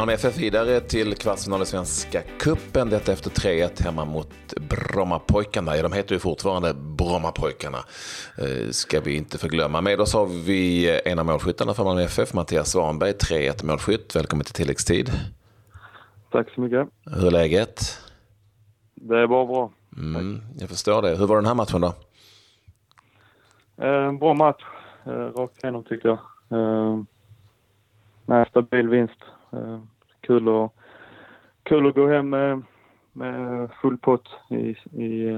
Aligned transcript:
Malmö 0.00 0.12
FF 0.12 0.38
vidare 0.38 0.80
till 0.80 1.14
kvartsfinal 1.14 1.62
i 1.62 1.66
Svenska 1.66 2.22
Cupen. 2.38 2.90
Detta 2.90 3.12
efter 3.12 3.30
3-1 3.30 3.82
hemma 3.82 4.04
mot 4.04 4.54
Brommapojkarna. 4.56 5.76
Ja, 5.76 5.82
de 5.82 5.92
heter 5.92 6.14
ju 6.14 6.18
fortfarande 6.18 6.74
Brommapojkarna. 6.74 7.78
Eh, 8.38 8.70
ska 8.70 9.00
vi 9.00 9.16
inte 9.16 9.38
förglömma. 9.38 9.80
Med 9.80 10.00
oss 10.00 10.14
har 10.14 10.26
vi 10.26 11.00
en 11.04 11.18
av 11.18 11.26
målskyttarna 11.26 11.74
för 11.74 11.84
Malmö 11.84 12.02
FF, 12.02 12.34
Mattias 12.34 12.70
Svanberg, 12.70 13.12
3-1 13.12 13.64
målskytt. 13.64 14.16
Välkommen 14.16 14.44
till 14.44 14.54
tilläggstid. 14.54 15.10
Tack 16.30 16.50
så 16.54 16.60
mycket. 16.60 16.88
Hur 17.04 17.26
är 17.26 17.30
läget? 17.30 17.98
Det 18.94 19.18
är 19.18 19.26
bara 19.26 19.46
bra. 19.46 19.70
Mm, 19.96 20.42
jag 20.58 20.68
förstår 20.68 21.02
det. 21.02 21.16
Hur 21.16 21.26
var 21.26 21.36
den 21.36 21.46
här 21.46 21.54
matchen 21.54 21.80
då? 21.80 21.94
Eh, 23.84 24.12
bra 24.12 24.34
match. 24.34 24.62
Eh, 25.06 25.10
rakt 25.10 25.64
igenom 25.64 25.84
tycker 25.84 26.08
jag. 26.08 26.18
Eh, 26.60 27.02
med 28.26 28.48
stabil 28.48 28.88
vinst. 28.88 29.20
Eh, 29.52 29.78
kul, 30.30 30.48
att, 30.48 30.72
kul 31.62 31.86
att 31.88 31.94
gå 31.94 32.08
hem 32.08 32.30
med, 32.30 32.62
med 33.12 33.68
full 33.82 33.98
pott 33.98 34.28
i, 34.50 34.76
i, 35.04 35.28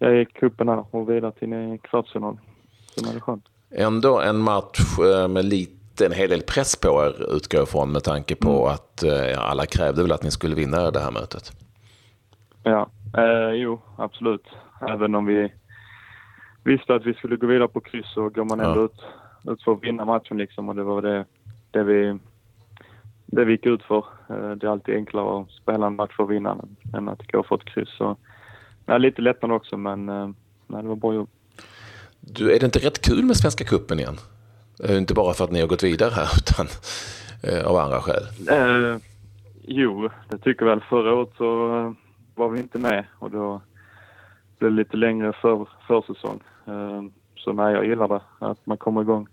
eh, 0.00 0.08
i 0.10 0.24
cupen 0.24 0.68
här 0.68 0.84
och 0.90 1.10
vidare 1.10 1.32
till 1.32 1.78
kvartsfinal. 1.82 2.38
Så 2.86 3.00
det 3.04 3.16
är 3.16 3.20
skönt. 3.20 3.44
Ändå 3.70 4.20
en 4.20 4.38
match 4.38 4.98
eh, 4.98 5.28
med 5.28 5.44
lite, 5.44 6.06
en 6.06 6.12
hel 6.12 6.30
del 6.30 6.42
press 6.42 6.76
på 6.80 6.88
er 6.88 7.36
utgår 7.36 7.58
jag 7.58 7.68
ifrån 7.68 7.92
med 7.92 8.02
tanke 8.04 8.34
på 8.36 8.50
Mm. 8.50 8.72
att 8.74 9.02
eh, 9.02 9.50
alla 9.50 9.66
krävde 9.66 10.02
väl 10.02 10.12
att 10.12 10.22
ni 10.22 10.30
skulle 10.30 10.54
vinna 10.54 10.90
det 10.90 11.00
här 11.00 11.10
mötet. 11.10 11.52
Ja, 12.62 12.88
eh, 13.16 13.50
jo 13.54 13.80
absolut. 13.98 14.46
Även 14.88 15.14
om 15.14 15.26
vi 15.26 15.52
visste 16.64 16.94
att 16.94 17.06
vi 17.06 17.14
skulle 17.14 17.36
gå 17.36 17.46
vidare 17.46 17.68
på 17.68 17.80
kryss 17.80 18.12
så 18.14 18.28
går 18.28 18.44
man 18.44 18.60
ändå 18.60 18.80
Ja. 18.80 18.84
ut, 18.84 19.00
ut 19.52 19.62
för 19.62 19.72
att 19.72 19.82
vinna 19.82 20.04
matchen 20.04 20.38
liksom 20.38 20.68
och 20.68 20.74
det 20.74 20.82
var 20.82 21.02
det, 21.02 21.24
det 21.70 21.82
vi 21.82 22.18
det 23.34 23.44
vi 23.44 23.52
gick 23.52 23.66
ut 23.66 23.82
för. 23.82 24.04
Eh, 24.30 24.50
det 24.50 24.66
är 24.66 24.70
alltid 24.70 24.94
enklare 24.94 25.40
att 25.40 25.50
spela 25.50 25.86
en 25.86 25.96
match 25.96 26.16
för 26.16 26.24
att 26.24 26.30
vinna 26.30 26.56
än- 26.94 27.08
att 27.08 27.32
gå 27.32 27.42
för 27.42 27.56
ett 27.56 27.64
kryss. 27.64 27.88
Så, 27.98 28.16
nej, 28.86 29.00
lite 29.00 29.22
lättnad 29.22 29.52
också 29.52 29.76
men 29.76 30.08
eh, 30.08 30.28
nej, 30.66 30.82
det 30.82 30.88
var 30.88 30.96
bra 30.96 31.14
gjort. 31.14 31.30
Du, 32.20 32.52
är 32.54 32.58
det 32.60 32.66
inte 32.66 32.78
rätt 32.78 33.00
kul 33.08 33.24
med 33.24 33.36
Svenska 33.36 33.64
Cupen 33.64 33.98
igen? 33.98 34.16
Eh, 34.84 34.96
Inte 34.96 35.14
bara 35.14 35.34
för 35.34 35.44
att 35.44 35.50
ni 35.52 35.60
har 35.60 35.68
gått 35.68 35.82
vidare 35.84 36.10
här, 36.10 36.28
utan 36.36 36.66
eh, 37.42 37.66
av 37.70 37.76
andra 37.76 38.00
skäl. 38.00 38.22
Eh, 38.50 38.96
jo, 39.66 40.08
det 40.30 40.38
tycker 40.38 40.64
väl. 40.66 40.80
Förra 40.80 41.14
året 41.14 41.30
så 41.36 41.76
eh, 41.78 41.92
var 42.34 42.48
vi 42.48 42.60
inte 42.60 42.78
med 42.78 43.04
och 43.18 43.30
då 43.30 43.60
blev 44.58 44.70
det 44.70 44.76
lite 44.76 44.96
längre 44.96 45.32
för, 45.32 45.68
försäsong. 45.86 46.40
Så 47.36 47.52
nej, 47.52 47.74
jag 47.74 47.86
gillar 47.86 48.08
det. 48.08 48.20
Att 48.38 48.66
man 48.66 48.76
kommer 48.76 49.00
igång, 49.02 49.28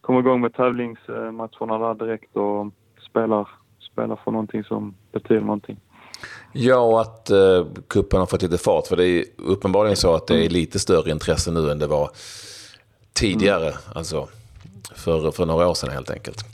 kommer 0.00 0.20
igång 0.20 0.40
med 0.40 0.54
tävlingsmatcherna 0.54 1.78
där 1.78 1.94
direkt 1.94 2.36
och 2.36 2.66
spelar, 3.10 3.48
spelar 3.92 4.16
för 4.24 4.30
någonting 4.30 4.64
som 4.64 4.94
betyder 5.12 5.40
någonting. 5.40 5.76
Ja, 6.52 6.78
och 6.78 7.00
att 7.00 7.30
eh, 7.30 7.66
kuppen 7.88 8.20
har 8.20 8.26
fått 8.26 8.42
lite 8.42 8.58
fart. 8.58 8.86
För 8.86 8.96
det 8.96 9.06
är 9.06 9.24
uppenbarligen 9.36 9.96
så 9.96 10.14
att 10.14 10.26
det 10.26 10.44
är 10.46 10.48
lite 10.48 10.78
större 10.78 11.10
intresse 11.10 11.50
nu 11.50 11.70
än 11.70 11.78
det 11.78 11.86
var 11.86 12.10
tidigare. 13.12 13.72
Alltså 13.94 14.28
för, 14.94 15.30
för 15.30 15.46
några 15.46 15.68
år 15.68 15.74
sedan 15.74 15.90
helt 15.90 16.10
enkelt. 16.10 16.44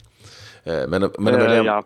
Eh, 0.63 0.87
Men, 0.87 1.11
men, 1.19 1.35
om 1.35 1.41
Eh, 1.41 1.57
ja, 1.57 1.83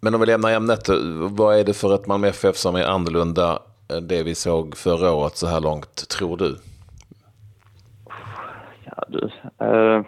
men 0.00 0.14
om 0.14 0.20
vi 0.20 0.26
lämnar 0.26 0.50
ämnet, 0.50 0.88
eh, 0.88 0.96
vad 1.30 1.58
är 1.58 1.64
det 1.64 1.74
för 1.74 1.94
ett 1.94 2.06
Malmö 2.06 2.28
FF 2.28 2.56
som 2.56 2.74
är 2.76 2.84
annorlunda 2.84 3.58
än 3.88 4.08
det 4.08 4.22
vi 4.22 4.34
såg 4.34 4.76
förra 4.76 5.12
året 5.12 5.36
så 5.36 5.46
här 5.46 5.60
långt, 5.60 6.08
tror 6.08 6.36
du? 6.36 6.56
Ja, 8.84 9.04
du. 9.08 9.24
Eh, 9.66 10.04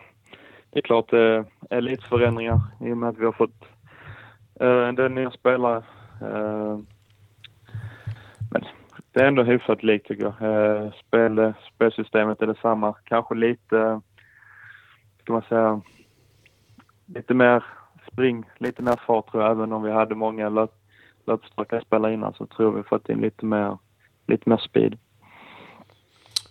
det 0.71 0.79
är 0.79 0.83
klart 0.83 1.11
det 1.11 1.45
är 1.71 1.81
lite 1.81 2.03
förändringar 2.03 2.61
i 2.81 2.93
och 2.93 2.97
med 2.97 3.09
att 3.09 3.19
vi 3.19 3.25
har 3.25 3.33
fått 3.33 3.65
Uh, 4.61 4.89
en 4.89 4.95
del 4.95 5.13
nya 5.13 5.31
spelare. 5.31 5.83
Uh, 6.23 6.79
men 8.51 8.65
det 9.13 9.21
är 9.21 9.29
ändå 9.29 9.43
hyfsat 9.43 9.83
likt 9.83 10.07
tycker 10.07 10.25
jag. 10.25 10.43
Uh, 10.43 10.93
spel, 11.07 11.53
spelsystemet 11.75 12.43
är 12.43 12.47
detsamma. 12.47 12.95
Kanske 13.05 13.35
lite, 13.35 14.01
ska 15.21 15.33
man 15.33 15.43
säga, 15.43 15.81
lite 17.07 17.35
mer 17.35 17.65
spring, 18.13 18.45
lite 18.59 18.83
mer 18.83 19.01
fart 19.07 19.31
tror 19.31 19.43
jag. 19.43 19.53
Även 19.53 19.73
om 19.73 19.83
vi 19.83 19.91
hade 19.91 20.15
många 20.15 20.49
löp, 20.49 20.73
löpstarka 21.27 21.81
spelare 21.81 22.15
innan 22.15 22.35
så 22.35 22.47
tror 22.47 22.69
jag 22.69 22.77
vi 22.77 22.83
fått 22.83 23.09
in 23.09 23.21
lite 23.21 23.47
mer, 23.47 23.79
lite 24.27 24.49
mer 24.49 24.57
speed. 24.57 24.99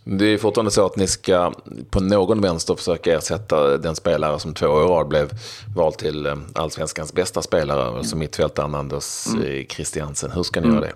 Det 0.07 0.25
är 0.25 0.37
fortfarande 0.37 0.71
så 0.71 0.85
att 0.85 0.97
ni 0.97 1.07
ska 1.07 1.51
på 1.89 1.99
någon 1.99 2.41
vänster 2.41 2.75
försöka 2.75 3.17
ersätta 3.17 3.77
den 3.77 3.95
spelare 3.95 4.39
som 4.39 4.53
två 4.53 4.67
år 4.67 4.83
i 4.83 4.87
rad 4.87 5.07
blev 5.07 5.29
vald 5.75 5.97
till 5.97 6.25
eh, 6.25 6.33
allsvenskans 6.55 7.13
bästa 7.13 7.41
spelare, 7.41 7.97
alltså 7.97 8.17
mittfältaren 8.17 8.75
Anders 8.75 9.27
Christiansen. 9.69 10.31
Hur 10.31 10.43
ska 10.43 10.61
ni 10.61 10.67
göra 10.67 10.79
det? 10.79 10.93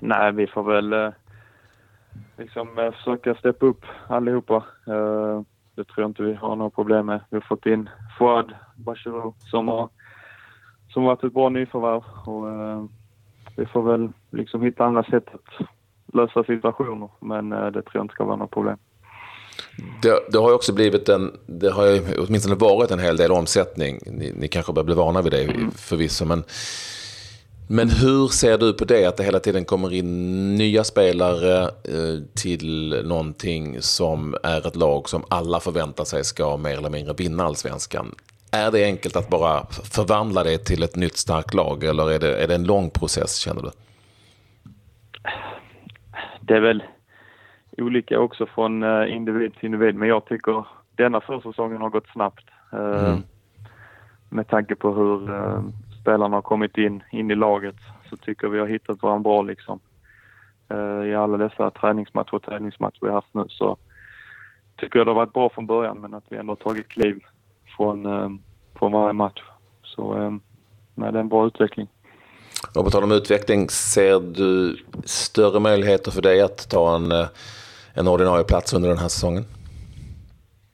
Nej, 0.00 0.32
vi 0.32 0.46
får 0.46 0.62
väl 0.62 0.92
eh, 0.92 1.10
liksom 2.38 2.78
eh, 2.78 2.92
försöka 2.92 3.34
steppa 3.34 3.66
upp 3.66 3.84
allihopa. 4.08 4.64
Det 5.76 5.84
tror 5.84 6.02
jag 6.02 6.10
inte 6.10 6.22
vi 6.22 6.34
har 6.34 6.56
några 6.56 6.70
problem 6.70 7.06
med. 7.06 7.20
Vi 7.30 7.36
har 7.36 7.46
fått 7.48 7.66
in 7.66 7.90
Fouad 8.18 8.54
Bachirou 8.76 9.34
som 9.38 9.68
har 9.68 9.88
som 10.92 11.04
varit 11.04 11.24
ett 11.24 11.34
bra 11.34 11.48
nyförvärv 11.48 12.02
och 12.26 12.90
vi 13.56 13.66
får 13.66 13.82
väl 13.82 14.12
liksom 14.30 14.62
hitta 14.62 14.84
andra 14.84 15.04
sätt 15.04 15.26
att 15.34 15.66
lösa 16.14 16.44
situationer 16.44 17.08
men 17.20 17.52
eh, 17.52 17.66
det 17.66 17.82
tror 17.82 17.90
jag 17.92 18.04
inte 18.04 18.14
ska 18.14 18.24
vara 18.24 18.36
något 18.36 18.50
problem. 18.50 18.78
Det, 20.02 20.32
det 20.32 20.38
har 20.38 20.48
ju 20.48 20.54
också 20.54 20.72
blivit 20.72 21.08
en, 21.08 21.32
det 21.46 21.70
har 21.70 21.86
ju 21.86 22.02
åtminstone 22.18 22.54
varit 22.54 22.90
en 22.90 22.98
hel 22.98 23.16
del 23.16 23.32
omsättning. 23.32 23.98
Ni, 24.06 24.32
ni 24.36 24.48
kanske 24.48 24.72
börjar 24.72 24.84
bli 24.84 24.94
vana 24.94 25.22
vid 25.22 25.32
det 25.32 25.54
förvisso. 25.76 26.24
Men, 26.24 26.44
men 27.68 27.90
hur 27.90 28.28
ser 28.28 28.58
du 28.58 28.72
på 28.72 28.84
det 28.84 29.06
att 29.06 29.16
det 29.16 29.24
hela 29.24 29.40
tiden 29.40 29.64
kommer 29.64 29.92
in 29.92 30.54
nya 30.54 30.84
spelare 30.84 31.62
eh, 31.62 32.22
till 32.34 33.02
någonting 33.04 33.82
som 33.82 34.36
är 34.42 34.66
ett 34.66 34.76
lag 34.76 35.08
som 35.08 35.24
alla 35.28 35.60
förväntar 35.60 36.04
sig 36.04 36.24
ska 36.24 36.56
mer 36.56 36.78
eller 36.78 36.90
mindre 36.90 37.14
vinna 37.14 37.44
allsvenskan? 37.44 38.14
Är 38.50 38.70
det 38.70 38.84
enkelt 38.84 39.16
att 39.16 39.28
bara 39.28 39.66
förvandla 39.70 40.44
det 40.44 40.58
till 40.58 40.82
ett 40.82 40.96
nytt 40.96 41.16
starkt 41.16 41.54
lag 41.54 41.84
eller 41.84 42.10
är 42.10 42.18
det, 42.18 42.36
är 42.36 42.48
det 42.48 42.54
en 42.54 42.64
lång 42.64 42.90
process 42.90 43.36
känner 43.36 43.62
du? 43.62 43.70
Det 46.46 46.56
är 46.56 46.60
väl 46.60 46.82
olika 47.78 48.20
också 48.20 48.46
från 48.46 48.82
eh, 48.82 49.14
individ 49.16 49.54
till 49.54 49.66
individ. 49.66 49.94
Men 49.94 50.08
jag 50.08 50.24
tycker 50.24 50.66
denna 50.96 51.20
försäsongen 51.20 51.80
har 51.80 51.90
gått 51.90 52.08
snabbt. 52.08 52.44
Eh, 52.72 53.08
Mm. 53.08 53.22
Med 54.28 54.48
tanke 54.48 54.74
på 54.74 54.94
hur 54.94 55.30
eh, 55.30 55.62
spelarna 56.00 56.36
har 56.36 56.42
kommit 56.42 56.78
in, 56.78 57.02
in 57.12 57.30
i 57.30 57.34
laget 57.34 57.76
så 58.10 58.16
tycker 58.16 58.48
vi 58.48 58.58
har 58.58 58.66
hittat 58.66 59.02
varandra 59.02 59.22
bra 59.22 59.42
liksom. 59.42 59.80
I 61.06 61.14
alla 61.14 61.36
dessa 61.36 61.70
träningsmatcher 61.70 62.34
och 62.34 62.42
tävlingsmatcher 62.42 62.98
vi 63.00 63.06
har 63.06 63.14
haft 63.14 63.34
nu 63.34 63.44
så 63.48 63.76
tycker 64.76 64.98
jag 64.98 65.06
det 65.06 65.10
har 65.10 65.16
varit 65.16 65.32
bra 65.32 65.48
från 65.48 65.66
början 65.66 66.00
men 66.00 66.14
att 66.14 66.24
vi 66.28 66.36
ändå 66.36 66.50
har 66.50 66.56
tagit 66.56 66.88
kliv 66.88 67.24
från, 67.76 68.04
från 68.78 68.92
varje 68.92 69.12
match. 69.12 69.42
Så 69.82 70.30
nej, 70.94 71.12
det 71.12 71.18
är 71.18 71.20
en 71.20 71.28
bra 71.28 71.46
utveckling. 71.46 71.88
Och 72.74 72.84
på 72.84 72.90
tal 72.90 73.04
om 73.04 73.12
utveckling, 73.12 73.68
ser 73.70 74.20
du 74.20 74.76
större 75.04 75.60
möjligheter 75.60 76.10
för 76.10 76.22
dig 76.22 76.40
att 76.40 76.70
ta 76.70 76.96
en, 76.96 77.12
eh, 77.12 77.26
en 77.94 78.08
ordinarie 78.08 78.44
plats 78.44 78.72
under 78.72 78.88
den 78.88 78.98
här 78.98 79.08
säsongen? 79.08 79.44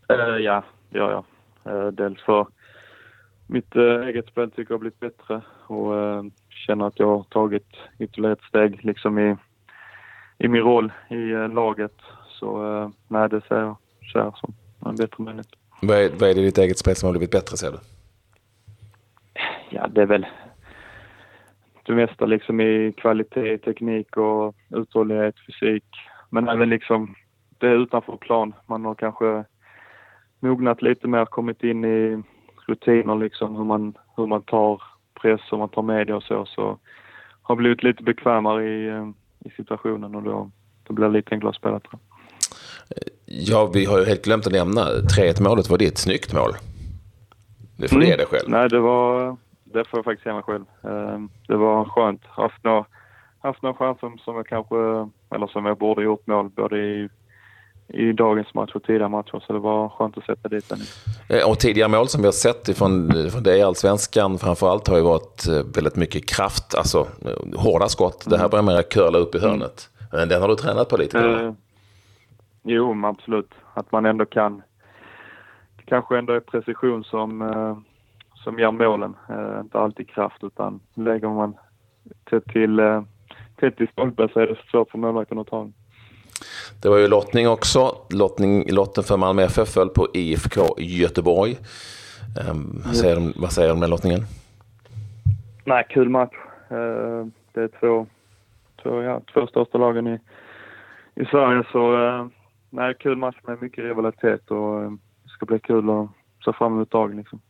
Eh, 0.09 0.37
ja, 0.37 0.65
gör 0.91 1.11
jag. 1.11 1.25
Eh, 1.65 1.87
dels 1.87 2.21
för 2.21 2.47
mitt 3.47 3.77
eh, 3.77 4.07
eget 4.07 4.27
spel 4.27 4.51
tycker 4.51 4.73
jag 4.73 4.79
har 4.79 4.81
blivit 4.81 5.01
bättre 5.01 5.41
och 5.67 5.99
eh, 5.99 6.23
känner 6.67 6.87
att 6.87 6.99
jag 6.99 7.07
har 7.07 7.23
tagit 7.23 7.69
ytterligare 7.99 8.33
ett 8.33 8.49
steg 8.49 8.85
liksom 8.85 9.19
i, 9.19 9.37
i 10.39 10.49
min 10.49 10.63
roll 10.63 10.93
i 11.09 11.49
laget. 11.55 11.97
Så 12.29 12.77
eh, 12.77 12.89
nej, 13.09 13.29
det 13.29 13.41
ser 13.49 13.61
jag, 13.61 13.77
ser 14.13 14.19
jag 14.19 14.39
som 14.39 14.55
en 14.87 14.97
bättre 14.97 15.25
möjlighet. 15.25 15.49
Vad 15.83 15.99
är, 15.99 16.11
vad 16.11 16.31
är 16.31 16.35
det 16.35 16.41
i 16.41 16.45
ditt 16.45 16.59
eget 16.59 16.79
spel 16.79 16.97
som 16.97 17.07
har 17.07 17.13
blivit 17.13 17.31
bättre 17.31 17.57
ser 17.57 17.71
du? 17.73 17.79
Ja, 19.71 19.89
det 19.89 20.03
är 20.03 20.07
väl 20.07 20.27
det 21.91 21.97
mesta 21.97 22.27
liksom 22.27 22.61
i 22.61 22.93
kvalitet, 22.97 23.59
teknik 23.59 24.17
och 24.17 24.55
uthållighet, 24.71 25.35
fysik. 25.47 25.85
Men 26.31 26.49
även 26.49 26.71
liksom 26.71 27.15
det 27.59 27.67
är 27.67 27.83
utanför 27.83 28.17
plan. 28.17 28.55
Man 28.67 28.85
har 28.85 28.95
kanske 28.95 29.45
mognat 30.41 30.83
lite 30.83 31.09
mer, 31.09 31.25
kommit 31.25 31.63
in 31.63 31.85
i 31.85 32.23
rutiner 32.67 33.17
liksom 33.17 33.57
hur 33.57 33.65
man, 33.65 33.95
hur 34.17 34.27
man 34.27 34.43
tar 34.43 34.83
press, 35.23 35.41
hur 35.51 35.59
man 35.59 35.69
tar 35.69 35.83
media 35.83 36.17
och 36.17 36.23
så. 36.23 36.47
Så 36.47 36.79
har 37.43 37.57
blivit 37.57 37.83
lite 37.83 38.03
bekvämare 38.03 38.69
i, 38.69 38.89
eh, 38.89 39.09
i 39.45 39.51
situationen 39.57 40.15
och 40.15 40.23
då, 40.23 40.51
då 40.83 40.95
blir 40.95 41.07
det 41.07 41.13
lite 41.13 41.35
enklare 41.35 41.51
att 41.51 41.57
spela 41.57 41.81
tror 41.81 42.01
jag. 42.01 42.11
Ja, 43.27 43.71
vi 43.75 43.85
har 43.85 43.99
ju 43.99 44.05
helt 44.05 44.25
glömt 44.25 44.47
att 44.47 44.53
nämna 44.53 44.81
3-1 45.17 45.43
målet 45.43 45.71
var 45.71 45.79
ditt 45.79 45.99
snyggt 45.99 46.33
mål. 46.33 46.51
Det 47.77 47.89
får 47.89 48.01
du 48.01 48.07
ge 48.07 48.17
dig 48.17 48.27
själv. 48.27 48.49
Nej, 48.49 48.69
det 48.69 48.81
var... 48.81 49.37
Det 49.73 49.85
får 49.85 49.99
jag 49.99 50.05
faktiskt 50.05 50.27
ge 50.27 50.33
mig 50.33 50.43
själv. 50.43 50.65
Eh, 50.85 51.19
Det 51.49 51.57
var 51.57 51.85
skönt. 51.85 52.23
Haft 52.27 52.65
några, 52.65 52.85
haft 53.41 53.63
några 53.63 53.75
chanser 53.75 54.13
som 54.25 54.37
jag 54.37 54.47
kanske... 54.47 54.77
Eller 55.35 55.47
som 55.47 55.67
jag 55.67 55.79
borde 55.79 56.03
gjort 56.03 56.27
mål 56.27 56.49
både 56.49 56.79
i, 56.79 57.09
i 57.89 58.13
dagens 58.13 58.55
match 58.55 58.71
och 58.75 58.83
tidigare 58.83 59.09
matcher. 59.09 59.43
Så 59.47 59.53
det 59.53 59.59
var 59.59 59.89
skönt 59.89 60.19
att 60.19 60.25
sätta 60.25 60.49
dit 60.49 60.69
den. 60.69 60.79
Eh, 61.29 61.51
och 61.51 61.59
tidigare 61.59 61.89
mål 61.89 62.09
som 62.09 62.21
vi 62.21 62.27
har 62.27 62.33
sett 62.33 62.69
ifrån, 62.69 63.13
från 63.33 63.43
dig 63.43 63.59
i 63.59 63.63
Allsvenskan 63.63 64.39
framförallt 64.39 64.89
har 64.89 64.97
ju 64.97 65.03
varit 65.03 65.47
eh, 65.49 65.75
väldigt 65.75 65.97
mycket 65.97 66.29
kraft, 66.29 66.75
alltså 66.75 67.07
hårda 67.57 67.89
skott. 67.89 68.25
Det 68.29 68.37
här 68.37 68.45
mm. 68.45 68.51
börjar 68.51 68.63
mer 68.63 68.83
curla 68.83 69.19
upp 69.19 69.35
i 69.35 69.39
mm. 69.39 69.51
hörnet. 69.51 69.91
Men 70.13 70.29
den 70.29 70.43
har 70.43 70.49
du 70.49 70.55
tränat 70.55 70.89
på 70.89 70.97
lite? 70.97 71.19
Eh, 71.19 71.53
jo, 72.63 73.07
absolut. 73.07 73.51
Att 73.75 73.93
man 73.93 74.07
ändå 74.07 74.25
kan. 74.27 74.63
Kanske 75.85 76.19
ändå 76.19 76.33
är 76.33 76.41
precision 76.41 77.05
som, 77.05 77.43
eh, 77.43 77.77
som 78.45 78.59
ger 78.59 78.71
målen. 78.71 79.17
Eh, 79.29 79.61
inte 79.61 79.79
alltid 79.79 80.09
kraft 80.09 80.45
utan 80.45 80.81
lägger 80.95 81.29
man 81.29 81.57
tätt 82.31 82.45
till, 82.45 82.79
eh, 82.79 83.03
tätt 83.57 83.77
till 83.77 83.89
stolpen 83.89 84.29
så 84.33 84.41
är 84.41 84.47
det 84.47 84.57
svårt 84.71 84.91
för 84.91 84.99
målvakten 84.99 85.39
att 85.39 85.47
ta 85.47 85.59
den. 85.59 85.73
Det 86.83 86.89
var 86.89 86.99
ju 86.99 87.09
lottning 87.09 87.49
också. 87.49 87.95
Lottning, 88.11 88.73
lotten 88.73 89.05
för 89.05 89.17
Malmö 89.17 89.43
FF 89.43 89.69
föll 89.69 89.89
på 89.89 90.09
IFK 90.15 90.61
Göteborg. 90.79 91.57
Um, 92.51 92.83
vad, 92.87 92.97
säger 92.97 93.15
de, 93.15 93.33
vad 93.37 93.53
säger 93.53 93.69
de 93.69 93.81
med 93.81 93.91
lottningen? 93.91 94.21
Nej, 95.65 95.87
kul 95.91 96.09
match. 96.09 96.35
Uh, 96.73 97.27
det 97.53 97.61
är 97.61 97.71
två, 97.81 98.07
två, 98.83 99.03
ja, 99.03 99.21
två 99.35 99.47
största 99.47 99.79
lagen 99.79 100.07
i, 100.07 100.19
i 101.15 101.25
Sverige 101.25 101.65
så 101.73 101.97
uh, 101.97 102.27
nej, 102.71 102.95
kul 102.99 103.17
match 103.17 103.37
med 103.43 103.63
mycket 103.63 103.85
rivalitet 103.85 104.51
och 104.51 104.83
uh, 104.83 104.91
det 105.23 105.29
ska 105.29 105.47
bli 105.47 105.59
kul 105.59 105.91
att 105.91 106.09
se 106.45 106.53
fram 106.53 106.73
emot 106.73 106.91
dagen 106.91 107.17
liksom. 107.17 107.41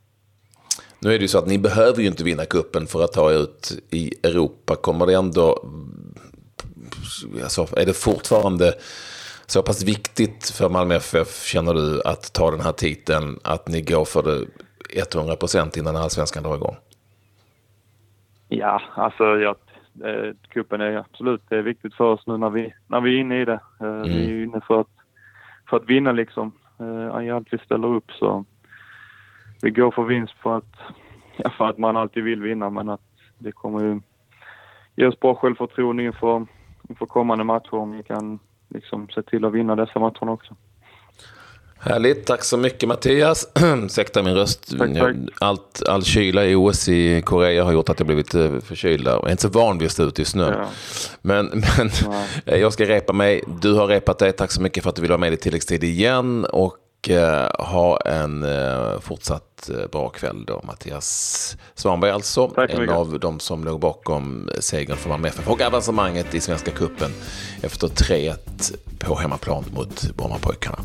Nu 1.02 1.14
är 1.14 1.19
det 1.19 1.23
ju 1.23 1.29
så 1.29 1.38
att 1.38 1.47
ni 1.47 1.58
behöver 1.58 2.02
ju 2.02 2.06
inte 2.06 2.25
vinna 2.25 2.44
kuppen 2.44 2.87
för 2.87 3.05
att 3.05 3.12
ta 3.12 3.31
ut 3.32 3.73
i 3.91 4.14
Europa. 4.23 4.76
Kommer 4.76 5.06
det 5.06 5.14
ändå 5.14 5.64
alltså, 7.43 7.67
är 7.76 7.87
det 7.87 7.97
fortfarande 7.97 8.75
så 9.47 9.62
pass 9.62 9.85
viktigt 9.85 10.50
för 10.50 10.69
Malmö 10.69 10.94
FF, 10.94 11.44
känner 11.44 11.75
du, 11.75 12.02
att 12.05 12.32
ta 12.32 12.50
den 12.50 12.61
här 12.61 12.73
titeln, 12.73 13.38
att 13.44 13.69
ni 13.69 13.82
går 13.82 14.05
för 14.05 14.23
det 14.23 14.47
100 15.14 15.37
procent 15.37 15.76
innan 15.76 15.97
allsvenskan 15.97 16.43
drar 16.43 16.56
igång? 16.56 16.76
Ja, 18.49 18.82
alltså 18.94 19.25
jag, 19.25 19.56
eh, 20.05 20.35
kuppen 20.49 20.81
är 20.81 20.96
absolut 20.96 21.43
det 21.49 21.56
är 21.56 21.62
viktigt 21.62 21.94
för 21.94 22.05
oss 22.05 22.26
nu 22.26 22.37
när 22.37 22.50
vi, 22.50 22.75
när 22.87 23.00
vi 23.00 23.17
är 23.17 23.20
inne 23.20 23.41
i 23.41 23.44
det. 23.44 23.61
Eh, 23.81 23.87
mm. 23.87 24.03
Vi 24.03 24.25
är 24.25 24.44
inne 24.44 24.61
för 24.67 24.81
att, 24.81 24.91
för 25.70 25.76
att 25.76 25.91
vinna 25.91 26.12
liksom. 26.12 26.53
Eh, 26.81 27.35
allt 27.37 27.49
vi 27.50 27.58
ställer 27.58 27.88
upp 27.88 28.11
så 28.19 28.44
vi 29.62 29.70
går 29.70 29.90
för 29.90 30.02
vinst 30.02 30.34
för 30.42 30.56
att, 30.56 30.74
ja, 31.36 31.50
för 31.50 31.68
att 31.68 31.78
man 31.78 31.96
alltid 31.96 32.24
vill 32.24 32.42
vinna 32.42 32.70
men 32.70 32.88
att 32.88 33.00
det 33.38 33.52
kommer 33.52 33.80
ju 33.80 34.00
ge 34.96 35.06
oss 35.06 35.20
bra 35.20 35.34
självförtroende 35.34 36.02
inför 36.02 36.46
inför 36.88 37.06
kommande 37.06 37.44
matcher 37.44 37.74
om 37.74 37.92
vi 37.92 38.02
kan 38.02 38.38
liksom 38.68 39.08
se 39.08 39.22
till 39.22 39.44
att 39.44 39.52
vinna 39.52 39.76
dessa 39.76 39.98
matcherna 39.98 40.32
också. 40.32 40.56
Härligt, 41.82 42.26
tack 42.26 42.44
så 42.44 42.56
mycket 42.56 42.88
Mattias. 42.88 43.48
Ursäkta 43.84 44.22
min 44.22 44.34
röst. 44.34 44.78
Tack, 44.78 44.94
tack. 44.98 45.16
Allt, 45.40 45.82
all 45.88 46.02
kyla 46.02 46.44
i 46.46 46.54
OS 46.54 46.88
i 46.88 47.22
Korea 47.22 47.64
har 47.64 47.72
gjort 47.72 47.88
att 47.88 48.00
jag 48.00 48.06
blivit 48.06 48.34
eh, 48.34 48.58
förkyld. 48.58 49.06
Jag 49.06 49.26
är 49.26 49.30
inte 49.30 49.42
så 49.42 49.48
van 49.48 49.78
vid 49.78 49.86
att 49.86 49.92
stå 49.92 50.02
ute 50.02 50.22
i 50.22 50.24
snö. 50.24 50.52
Ja. 50.52 50.68
Men, 51.22 51.46
men 51.46 51.90
ja. 52.44 52.56
jag 52.56 52.72
ska 52.72 52.84
repa 52.84 53.12
mig. 53.12 53.44
Du 53.62 53.72
har 53.72 53.86
repat 53.86 54.18
dig. 54.18 54.32
Tack 54.32 54.50
så 54.50 54.62
mycket 54.62 54.82
för 54.82 54.90
att 54.90 54.96
du 54.96 55.02
vill 55.02 55.10
vara 55.10 55.20
med 55.20 55.32
i 55.32 55.36
tilläggstid 55.36 55.84
igen. 55.84 56.44
Och 56.44 56.76
och 57.00 57.11
eh, 57.11 57.50
ha 57.58 58.00
en 58.00 58.43
eh, 58.43 59.00
fortsatt 59.00 59.70
eh, 59.70 59.91
bra 59.93 60.08
kväll 60.08 60.44
då. 60.47 60.61
Mattias 60.64 61.56
Svanberg 61.75 62.11
alltså, 62.11 62.55
en 62.69 62.88
av 62.91 63.20
de 63.20 63.41
som 63.41 63.64
låg 63.64 63.81
bakom 63.81 64.50
segern 64.61 64.97
för 64.97 65.08
Malmö 65.08 65.29
FF 65.29 65.49
och 65.49 65.61
avancemanget 65.61 66.35
i 66.35 66.41
Svenska 66.41 66.70
Cupen 66.70 67.11
efter 67.62 67.88
3-1 67.88 68.37
på 68.99 69.14
hemmaplan 69.14 69.64
mot 69.75 70.17
Brommapojkarna. 70.17 70.79